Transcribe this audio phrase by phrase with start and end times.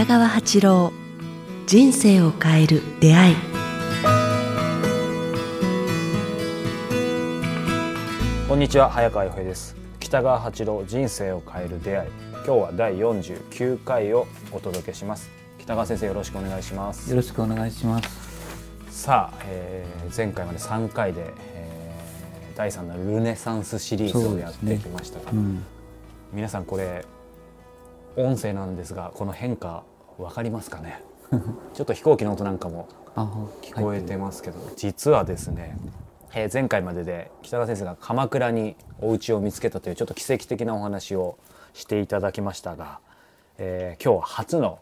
[0.00, 0.92] 北川八郎
[1.66, 3.36] 人生を変える出会い。
[8.48, 9.76] こんにちは早川洋平です。
[9.98, 12.10] 北川八郎人生を変える出会い。
[12.32, 15.28] 今日は第49回をお届けします。
[15.58, 17.10] 北川先生よろしくお願いします。
[17.10, 18.08] よろしくお願いします。
[18.88, 25.64] さあ、えー、前回まで3回で、えー、第3のルネサンスシリーズをやってきましたが、ねうん、
[26.32, 27.04] 皆さんこれ
[28.16, 29.84] 音声なんですがこの変化
[30.22, 31.02] わかりますかね？
[31.74, 32.88] ちょっと飛行機の音なんかも
[33.62, 35.76] 聞こえてますけど実はですね、
[36.34, 41.38] えー、前回までで北川先生が鎌倉にお家を見つけたというちょっと奇跡的なお話を
[41.72, 42.98] していただきましたが、
[43.58, 44.80] えー、今日は初の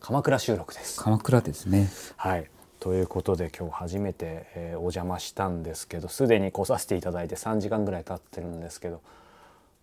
[0.00, 0.98] 鎌倉収録です。
[1.00, 1.88] 鎌倉ですね。
[2.16, 2.50] はい。
[2.78, 9.02] ということで今日初めて、えー、お邪魔したんですけどすでに来させていただいて3時間ぐらい経ってるんですけど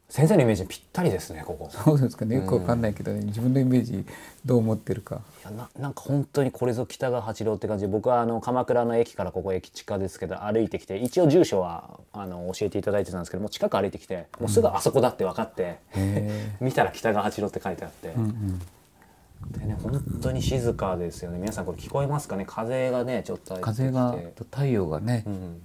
[0.09, 1.69] 先生のイメージぴったりですねここ。
[1.69, 2.37] そうですかね。
[2.37, 4.05] よくわかんないけどね、うん、自分のイメージ
[4.45, 5.21] どう思ってるか。
[5.41, 16.29] いやななんか本当にこれぞ北川八郎って感じで僕はあの鎌倉の駅からここ駅近ですけど歩いてきて一応住所はあの教えていただいてたんですけども近く歩いてきてもうすぐあそこだって分かって、うん、
[16.67, 21.37] 見たら北川八郎って書いてあって、うんうん、でね本当に静かですよね。
[21.37, 22.45] 皆さんこれ聞こえますかね？
[22.47, 24.15] 風がねちょっと風が
[24.51, 25.61] 太陽がね、うん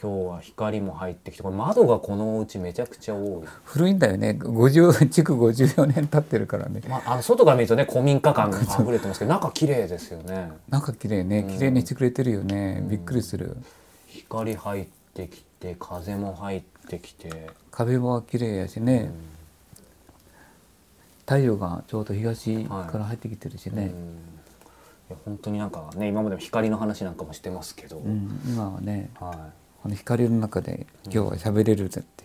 [0.00, 3.48] 今日は光も入ってきてこれ窓がこのお家めちゃくちゃ多い。
[3.64, 4.36] 古いんだよね。
[4.40, 10.52] 50 築54年経ってるからね、まあ、あの外から見るとね古民家感が溢れてますけど中綺麗ですよね。
[10.68, 11.44] 中綺麗ね。
[11.44, 13.56] 綺麗にしてくれてるよね、うん、びっくりする。
[14.08, 17.50] 光入ってきて風も入ってきて。
[17.70, 19.12] 壁は綺麗やしね、うん、
[21.20, 23.90] 太陽がちょうど東から入ってきてるしね、はい。
[23.90, 23.94] うん。
[23.94, 32.24] いや本当になんかね今までも光の話なんかもしてますけど、うん、今はね、はい、この光の中で今日は喋れるぜって。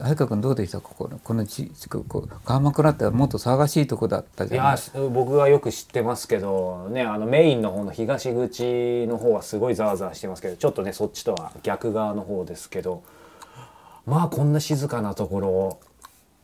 [0.00, 0.80] 早川君どうでした？
[0.80, 4.76] こここの地こ鎌倉ってもっと騒がしいとこだったじゃない？
[4.76, 13.02] いや僕はよく知ってますけどねあのメインの方の東口の方はすごいざわざわしてますけどちょっとねそっちとは逆側の方ですけど
[14.06, 15.78] まあこんな静かなところ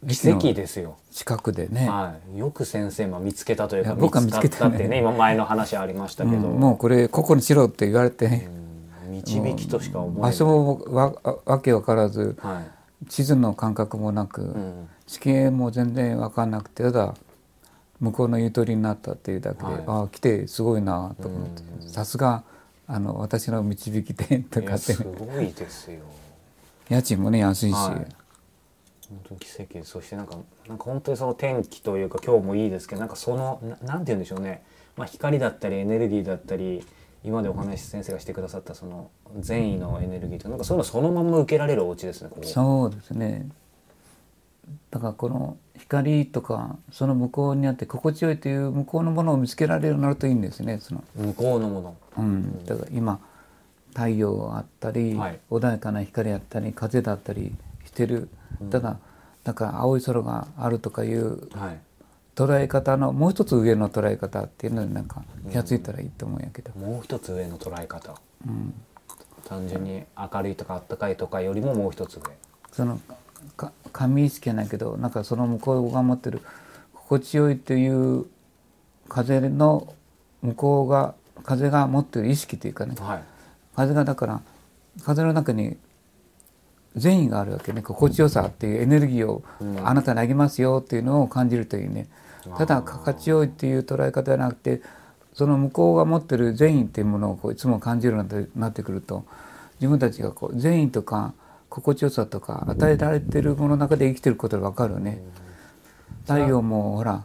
[0.07, 0.99] 奇跡ですよ。
[1.11, 8.60] 近くでね、はい、よく先生も見つけたというか僕は見つけたってね今前の話ありましたけど、うん、もうこれここにしろって言われて、うん
[9.11, 12.63] 導きとしか思えない、場所もわわけ分からず、は
[13.05, 17.15] い、地図の感覚もなく、うん、地形も全然分かんなくてただ
[18.01, 22.45] 向こうのゆとりになったっていうだけで、はい、ああ来てすごいなと思ってさすが
[22.87, 26.01] あの私の導き手とかって、すごいですよ。
[26.89, 28.15] 家賃もね安いし、はい、
[29.09, 29.85] 本当に奇跡。
[29.85, 34.65] そしてなんかなんか本当にその天気というか今日もいいですけどなんかそのななんて言うんでしょうね、
[34.97, 36.85] まあ、光だったりエネルギーだったり
[37.23, 43.49] 今までお話先生がしてくださったその善意のエネルギーとなんかそういうのそのまま受けられるお家ですねそうですね。
[44.91, 51.05] だからこの光とかその向こうにあって心地よいという向こうのものを見つけられるようになるといいんですねその。
[51.17, 53.21] 向こうのもの、うん、だから今
[53.89, 57.53] 太陽あったり、はい、穏やかな光あったり風だったり
[57.85, 58.29] してる、
[58.71, 58.99] ただ
[59.43, 61.81] だから青い空があるとかいう、はい
[62.41, 68.15] 捉え方のもう一つ上の捉え方っていうのになんか気が付いたらいいと思うんやけど、うん、もう一つ上の捉え方、
[68.47, 68.73] うん、
[69.45, 72.23] 単純に明るいとかあったかいとかよりももう一つ上。
[72.73, 72.99] その
[73.59, 76.41] か神意識やないけどなんかその向こうが持ってる
[76.95, 78.25] 心地よいという
[79.09, 79.93] 風の
[80.41, 83.23] 向こうが風が持ってる意識というかね、はい、
[83.77, 84.41] 風がだから
[85.05, 85.77] 風の中に
[86.97, 87.83] 善意があるわけね。
[87.83, 89.43] 心地よさっていうエネルギーを
[89.85, 92.09] あなたにあげますよっていうのを感じるというね、
[92.57, 94.83] ただ心地よいっていう捉え方じゃなくて
[95.35, 99.25] その向こうが持ってる善意っていうものをこういつも感じるようになってくると
[99.81, 101.35] 自分たちがこう善意とか
[101.69, 105.23] 心地よさとか与えられてるものの中で生きてることが分かるよね。
[106.25, 107.25] 太陽もほら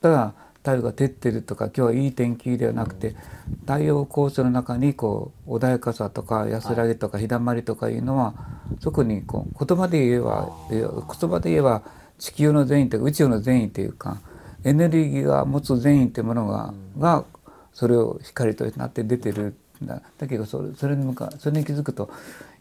[0.00, 3.16] ただ太陽が照ってるとか今日はいい天気ではなくて
[3.62, 8.34] 太陽光線の中にこう穏やかさとか安らぎとか日だまりとかいうのは
[8.80, 10.82] そこにこう言葉で言えば言
[11.30, 11.82] 葉で言えば
[12.22, 14.18] 地球の善意というか宇宙の善意というか
[14.62, 17.24] エネルギーが持つ善意というものが,、が
[17.72, 20.00] それを光となって出てるんだ。
[20.18, 22.10] だけどそれそれに向かそれに気づくと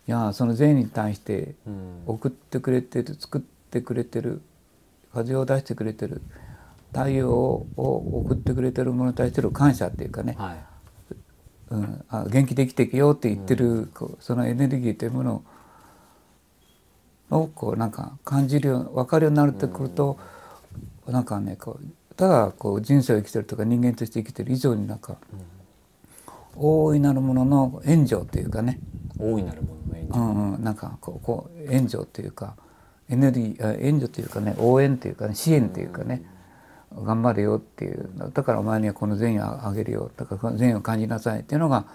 [0.08, 1.54] いやその善意に対して
[2.08, 4.42] 送ってくれてる作ってくれてる
[5.14, 6.24] 風を出してくれてる
[6.92, 10.58] 太陽を送ってくれてるものに対する感謝っていうかね、はい、
[11.70, 15.44] うん、あ元気で生きていけよって言ってる、うん、そのエネルギーというものを
[17.32, 20.18] をこうなんか感じるよう分かるようになるってくると、
[21.08, 25.42] うん、なんかねこうただこう人生を生きてるとか人間として生きてる以上になんか、うん、
[26.56, 28.80] 大いなるものの援助っていうかね。
[29.18, 32.56] 大いなるものの援助、うんうん、なんかこうこう援助っていうか
[33.10, 36.24] エネルギー援助というかね応援というかね支援というかね、
[36.94, 40.12] 頑張れよっていうだからお前にはこの善意をあげるよ。
[40.18, 41.86] だから善意を感じなさいっていうのが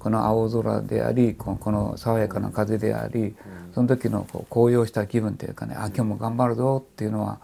[0.00, 3.36] この青空でありこの爽やかな風であり
[3.74, 7.38] その時のこう高揚した気分というかねあ今日も頑張るぞっていうのは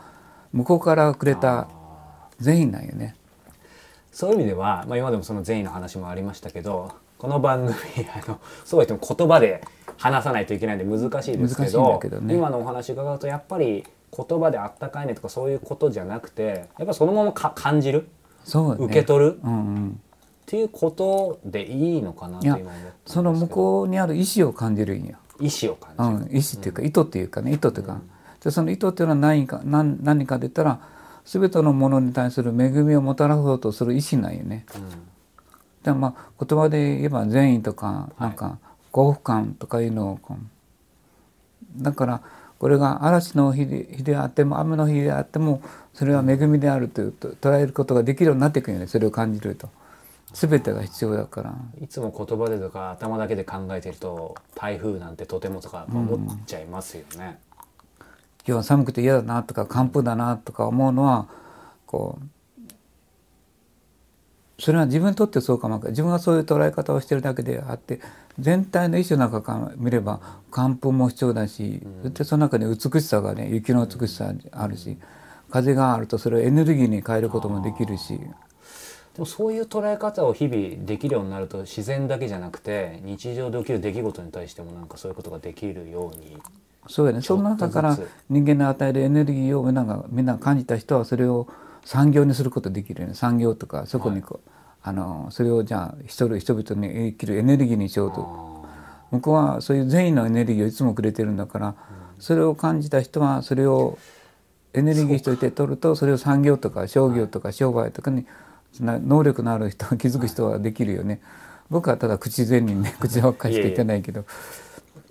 [0.53, 1.69] 向こうからくれた
[2.39, 3.15] 善意なんよね。
[4.11, 7.75] そういう意味では、まあ、今でもその善意の話もありましたけどこの番組
[8.15, 9.63] あのそうは言っても言葉で
[9.99, 13.85] 話さないといけないんで難しいですけどけど、ね、今のお話伺うとやっぱり
[14.17, 18.09] 言葉であったかいねとかそういうことじゃなくてやっぱそのままか感じる、
[18.55, 20.01] ね、受け取る、うんうん、
[20.47, 22.69] っていうことでいいのかなと今思
[23.05, 28.01] その向こうにある意志を感じるんや意志を感じる、うん、意志っていうか、意図っていうかね意図っていうか、
[28.43, 30.81] でその意図っていうのは何か何何かで言ったら
[31.25, 34.65] 全てのものに対する恵みをもたらそうとする意志なんよね。
[34.77, 34.83] うん、
[35.83, 38.59] でまあ言葉で言えば善意とかなんか
[38.93, 40.21] 幸福感とかいうのを
[41.77, 42.23] だから
[42.59, 45.61] これが嵐の日で日であっても雨の日であっても
[45.93, 49.69] それは恵みであるというと捉えることができるようになっていくよねそれを感じると。
[50.33, 57.39] 全てが必要だからいつも言葉でとか頭だけで考えてると台風なんてとてもとか思っちゃいますよね。
[57.41, 57.47] うん
[58.49, 61.27] 今日は寒くて嫌だなとか寒風だなとか思うのは
[61.85, 62.25] こう
[64.63, 68.01] それは自分にとってそうかもか自分がそういう捉え方をしてるだけであって
[68.39, 70.21] 全体の意思の中から見れば
[70.53, 74.97] 寒風も必要だし、そしてその中に美しさがね雪の美しさあるし、
[75.51, 78.21] 風があるとそれをエネルギーに変えることもできるし。
[79.17, 86.37] でもそういう捉え方を日々できるようになると自然だけじゃなくて日常で起きる出来事に対してもなんかそういうことができるように
[86.89, 87.23] そうやね。
[87.23, 87.99] その中から
[88.29, 91.49] 人間の与えるエネルギーをみんながみんな感じた人はそれを
[91.85, 93.15] 産業にすることできるよね。
[93.15, 94.51] 産業とかそこにこう、
[94.83, 98.47] はい、あのそれをじゃあ人人々に生きるエネルギーにしようと。
[99.13, 101.75] 向こうはそういう善意のエネルギーをいつもくれてるんだから、
[102.19, 103.99] それを感じた人はそれを
[104.75, 108.27] エネルギーとして取るとそれを産業とか商業とか商売とかに
[108.81, 111.21] 能力のある人 気づく人はできるよね。
[111.71, 114.25] 僕はただ口善にね口ばっかりしか言ってないけど。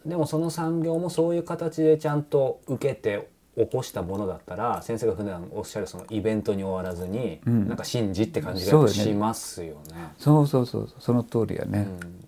[0.05, 3.27] でもその産業もそういう形でちゃんと受けて
[3.57, 10.13] 起こしたものだったら先生が普段おっしゃるそのイベントに終わらずに、うん、なんか信じって感じがしますよね。
[10.17, 11.87] そうそうそうその通りやね。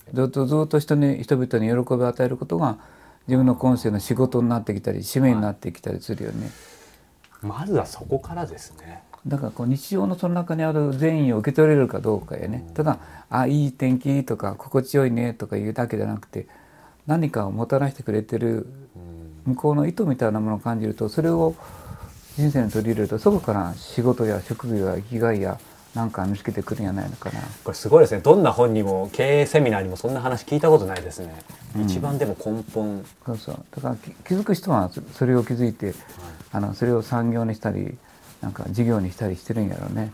[0.10, 2.78] うん、ずっとずっと人に人々に喜びを与えることが
[3.28, 6.50] 自分の今世の仕事になってきたり使命になってきたりするよね。
[7.42, 9.04] まずはそこからですね。
[9.28, 12.64] だからこう日常のその中にある善意を受け取れるかどうかやね。
[12.68, 12.98] うん、ただ
[13.30, 16.48] 「あいい天気」とか「心地よいね」とか言うだけじゃなくて
[17.06, 18.68] 何かをもたらしてくれてる
[19.46, 21.56] 向こうの意図みたいなものを感じるとそれを
[22.38, 25.60] 人生に取り入れるとそこから仕事や職業や生きがいや
[25.96, 27.40] なんか見つけてくるんじゃないのかな。
[27.64, 28.22] これすごいですね。
[28.22, 31.34] どんな本にも経営セミナーにもそんな話聞いたことないですね、
[31.76, 33.04] うん、一番でも根本。
[33.26, 33.66] そうそう。
[33.76, 35.96] だから気づく人はそれを気づいて、はい、
[36.52, 37.98] あのそれを産業にしたり
[38.42, 40.12] なんか事業にしたりしてるんやろうね。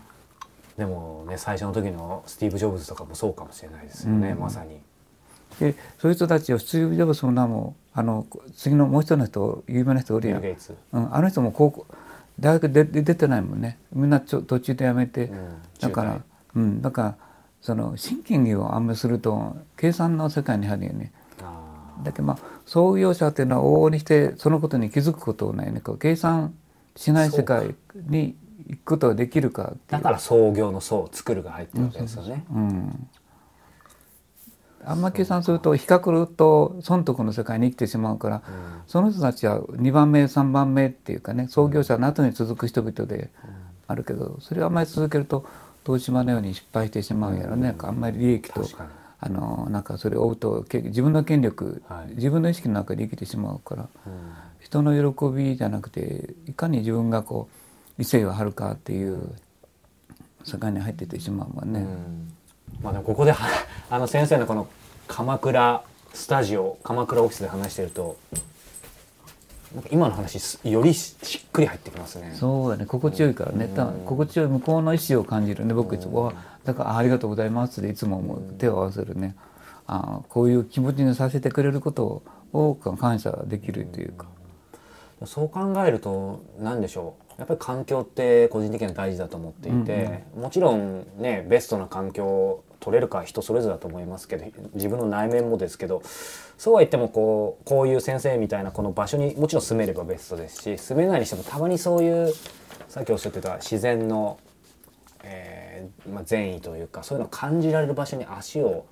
[0.76, 4.80] でもね最初の時のスティーブ・ジョブズとかもそうかもしれないですよね、うん、まさに。
[5.60, 8.26] でそういう人たちをスティーブ・ジョブズの名もあの
[8.56, 11.86] 次のもう一人の人有名な人おるやん、うん、あの人も高校
[12.40, 13.78] 大学で出てないもんね。
[13.92, 16.20] みんなちょ途中で辞めて、うん、だから
[16.56, 17.16] うんだから
[17.60, 21.12] そのシンキングをあんまりすると計算の世界に入るよね。
[22.02, 25.80] だけどまあ創業者っていうのは往々にしてそのことに気づくことないね。
[25.80, 26.52] こう計算
[26.96, 28.36] しない世界に
[28.66, 32.44] 行くことができるかだから創業の創作るが入ってるわけですよね。
[32.52, 33.08] うん。
[34.86, 38.42] あんま計算すると比較と損得の世界に生きてしまうから、うん、
[38.86, 43.30] その人たちは2番目3番目っていうかね創業者の後に続く人々で
[43.86, 45.46] あるけどそれをあんまり続けると
[45.86, 48.62] 東島のように失敗してしまうやろね、うん、あんまり利益と
[49.24, 54.12] あのなんかそれを追うと自分の権力、はい、自分の意識の中で生きてしまうから、うん、
[54.60, 57.48] 人の喜びじゃなくていかに自分がこ
[57.98, 59.34] う異性を張るかっていう
[60.44, 61.80] 世界に入っててしまうもんね。
[61.80, 62.34] うん。
[62.82, 63.32] まあ、でもここで
[63.88, 64.66] あの先生のこの
[65.08, 68.18] 鎌倉スタジオ鎌倉オフィスで話してると
[69.90, 71.16] 今の話よりし
[71.46, 72.32] っくり入ってきますね。
[72.34, 72.86] そうだね。
[72.86, 73.68] 心地よいからね、
[74.04, 75.74] 心地よい向こうの意思を感じるね。
[75.74, 76.32] 僕いつも
[76.64, 79.34] だからありがとうございますっていつも思う手を合わせるね。
[79.86, 84.26] あこういう気持ちにさせてくれることを感謝できるというか。
[85.26, 87.24] そう考えると何でしょう。
[87.38, 96.02] やっぱり環境って個人的には大事だと思っていて、うんうん、もちろんねベストな環境を取れるか人それぞれだと思いますけど自分の内面もですけど
[96.58, 102.34] そうは言ってもこうこういう先生みたいなこの場所にもちろん住めればベストですし住めないにしてもたまにそういう
[102.88, 104.38] さっきおっしゃってた自然の、
[105.22, 108.84] えーまあ、善意というかそういうのを感じられる場所に足を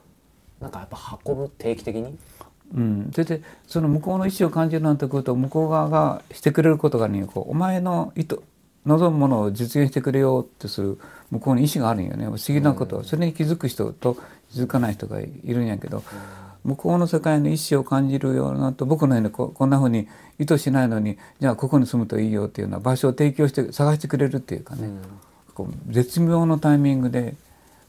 [0.61, 2.17] なんかやっぱ運ぶ定期的に？
[2.75, 8.43] うん、それでその向こうの意思を感じるなんてこと向こう側がしてくれることがねこうお前の意図
[8.87, 10.99] 望むものを実現してくれようってする
[11.33, 12.27] 向こうに意思があるんよね。
[12.27, 12.99] 不思議なこと。
[12.99, 14.19] はそれに気づく人と
[14.53, 16.05] 気づかない人がいるんやけど
[16.63, 20.09] 向こうの世界の意思を感じるようなと僕のようにここんなふうに
[20.39, 24.91] 意図しないのにじゃあここに住むといいよっていうような場所を提供して探してくれるっていうかね、
[25.55, 27.35] こう絶妙のタイミングで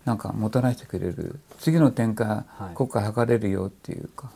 [0.06, 1.40] なんかもたらしてくれる。
[1.60, 4.32] 次の展開、はい、ここから測れるよっていうか。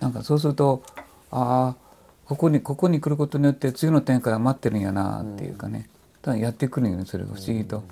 [0.00, 0.82] なんかそうすると
[1.30, 1.88] ああ
[2.24, 5.88] ここにここに来ることによって次の展開が待ってるんやなっていうかね、
[6.36, 7.82] やってくるんよねそれが不思議と。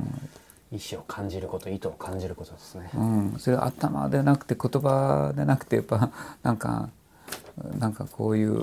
[0.00, 0.28] うん
[0.70, 2.90] 意思を感じること意図を感じることですね。
[2.94, 6.10] うん、それは頭でなくて言葉でなくてやっぱ
[6.42, 6.90] なんか
[7.78, 8.58] なんかこういう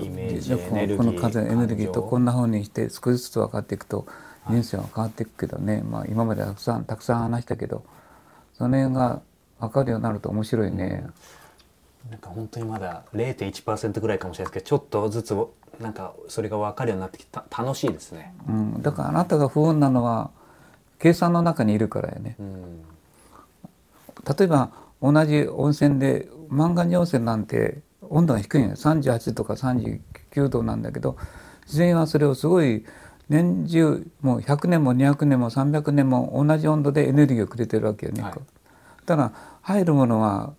[0.96, 4.06] この風エネルギーとこんなふうにして少しずつ分かっていくと
[4.48, 7.84] 人生は変わっていくけどね、はい、まあ、今までたくさんたくさん話したけど
[8.56, 9.20] その辺が
[9.58, 11.06] 分かるようになると面白いね。
[12.08, 15.36] なんか本当にまだ0.1%ぐらいかもしれないですけどちょっとずつ
[15.80, 20.30] なんかそれが分かるようになってきた楽しいですね、うん、だからあなたが不運なのは
[20.98, 22.84] 計算の中にいるからやね、うん、
[24.38, 24.70] 例えば
[25.02, 27.78] 同じ温泉でマンガン温泉なんて
[28.08, 28.74] 温度が低いのよ。
[28.76, 31.16] 38とか39度なんだけど
[31.64, 32.84] 自然はそれをすごい
[33.28, 38.22] 年中もう100年も200年も300年も同じ温度でエネルギーをくれてるわけよね。
[38.22, 38.32] はい、
[39.04, 40.54] だから入るものは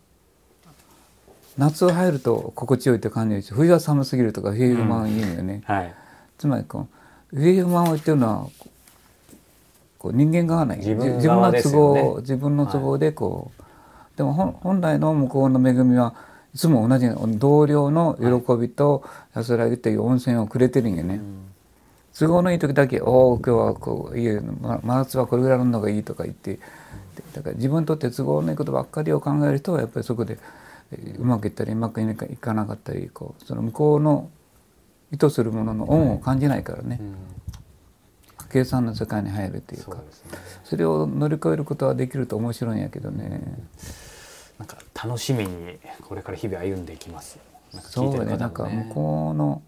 [1.58, 5.64] 夏入ると心地よいって感じるし冬は寒すぎるとか冬満はいいのよね。
[5.68, 5.76] うん。
[5.76, 5.94] はい、
[6.38, 6.88] つまりこ
[7.32, 8.48] う冬満をっていうのは
[9.98, 10.78] こう人間側ない。
[10.78, 13.68] 自分、ね,、の都合自分の都合でこう、は
[14.14, 16.14] い、でも本来の向こうの恵みは
[16.54, 17.08] いつも同じ
[17.40, 21.16] 同僚の喜びと安らぎという温泉をくれてるんよね。
[21.16, 21.48] うん。
[22.20, 26.58] 都合のいい時だけ「おお今日はこういい真夏はこれぐらいののがいい」とか言って
[27.34, 30.40] だから自分にとって都合のいいことばっかりを考える人はやっぱりそこで
[30.92, 34.30] うまくいったりうまくいかなかったりこうその向こうの
[35.12, 37.00] 意図するものの恩を感じないからね、
[38.50, 39.98] 計算の世界に入るというか。
[40.64, 43.42] それを乗り越えることはできると面白いんやけどね。
[44.60, 47.40] なんか楽しみにこれから日々歩んでいきます。
[47.72, 49.62] そうね、なんか向こうの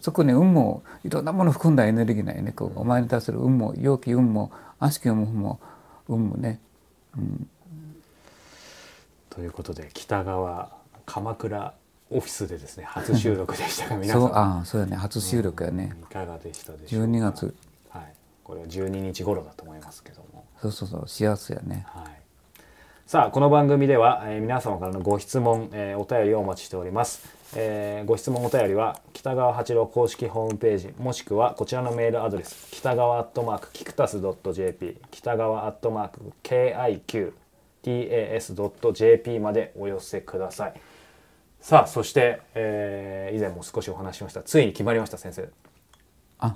[0.00, 2.52] そこに運もいろんなもの含んだエネルギーなんよね。
[2.52, 5.60] こうお前に対する運も良き運も悪しき運も
[6.08, 6.60] 運もね、
[7.16, 7.48] うん。
[9.34, 10.70] ということで北川
[11.06, 11.74] 鎌倉
[12.10, 14.24] オフィスでですね 初収録でしたが皆さん。
[14.36, 14.96] ああそうやね。
[14.96, 17.54] 初収録やね、うん、いかがでしたでしょうか？12月。
[17.88, 18.14] はい。
[18.44, 20.44] これは12日頃だと思いますけども。
[20.60, 21.86] そうそうそう幸せやね。
[21.88, 22.04] はい。
[23.06, 27.26] さあこの番組では、えー、皆様からのご質問、えー、お便りをお待ちしております。
[27.54, 34.20] えー、ご質問お便りは北川八郎公式ホームページもしくはこちらのメールアドレス北川アットマークキクタス
[34.52, 36.20] .jp 北川アットマーク
[37.82, 40.74] KIQTAS.jp までお寄せください。
[41.60, 44.42] さあそして、えー、以前も少しお話しました。
[44.42, 45.48] ついに決まりました先生。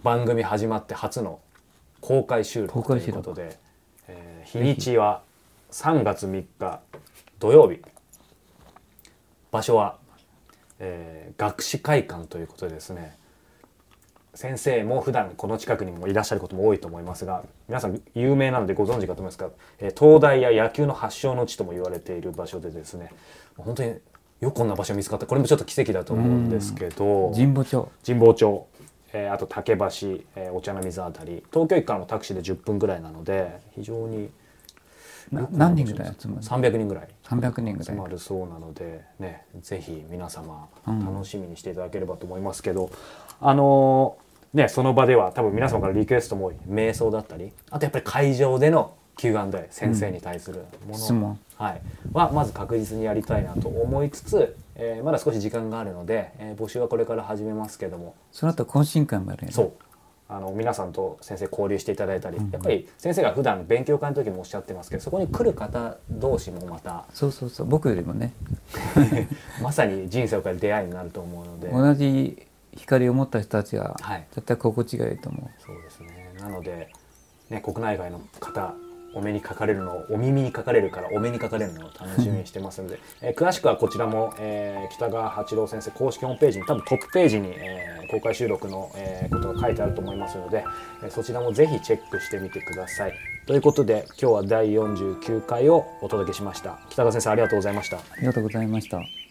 [0.03, 1.41] 番組始まって初の
[2.01, 3.59] 公開収録ということで、
[4.09, 5.23] えー、日にちは
[5.71, 6.81] 3月3日
[7.39, 7.81] 土曜日。
[9.51, 9.99] 場所は
[10.79, 13.17] えー、学士会館ということでですね
[14.37, 23.13] 先生も普段この近くにもいらっしゃることも多いと思いますが皆さん有名なのでご存知かと思いますが、えー、東大や野球の発祥の地とも言われている場所でですね
[23.57, 23.95] 本当に
[24.41, 25.27] よくこんな場所見つかった。
[25.27, 27.89] これもちょっと奇跡だと思うんですけど神保町。
[28.05, 28.67] 神保町、
[29.15, 29.85] えー、あと竹橋、
[30.37, 31.43] えー、お茶の水あたり。
[31.51, 34.31] 東京駅からのタクシーで10分ぐらいなので非常に
[35.31, 37.09] 何人ぐらい集まる？300人ぐらい。
[37.25, 37.85] 300人ぐらい。
[37.87, 42.91] 集まるそうなのでねぜひ皆様楽しみにしていただければと思いますけど、
[43.41, 44.19] うん、あの
[44.57, 46.55] ねその場では多分皆様からリクエストも多い。
[46.69, 51.81] 瞑想だったりあとやっぱり会場での Q&A 先生に対するもの、うん、はい、
[52.13, 58.15] はまず確実にやりたいなと思いつつ、えー、まだ少し時間があるので、えー、募集はこれから始めますけども。
[58.31, 59.53] その後懇親会もやるね。
[59.53, 59.73] そう。
[60.29, 67.67] あの皆さんと先生交流していただいたり、やっぱり先生が普段勉強会の時もおっしゃってますけどそこに来る方同士もまたそうそうそう。
[67.67, 68.33] 僕よりもね。
[69.63, 71.69] まさに人生を変える出会いになると思うので。
[71.69, 72.45] 同じ
[72.77, 73.97] 光を持った人たちは
[74.33, 76.35] 絶対心地がいいと思う、はい、そうですね。
[76.39, 76.93] なので、
[77.51, 78.75] ね、国内外の方
[79.17, 90.65] お目にかかれるのお耳にかかれるからお目にかかれるのを楽しみにしてますので、 えー、詳しくはこちらも、えー、北川八郎先生公式ホームページに多分トップページに、えー、公開収録の、えー、ことが書いてあると思いますので、
[91.03, 93.15] えー、そちらもぜひチェックしてみてください。
[93.47, 96.79] ということで今日は第49回をお届けしました。
[96.91, 97.97] 北川先生ありがとうございました。
[97.97, 99.26] ありがとうございました